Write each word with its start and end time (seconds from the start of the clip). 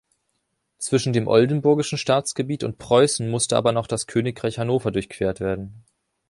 Zwischen 0.79 1.13
dem 1.13 1.27
oldenburgischen 1.27 1.99
Staatsgebiet 1.99 2.63
und 2.63 2.79
Preußen 2.79 3.29
musste 3.29 3.55
aber 3.55 3.71
noch 3.71 3.85
das 3.85 4.07
Königreich 4.07 4.57
Hannover 4.57 4.89
durchquert 4.89 5.39
werden. 5.39 5.83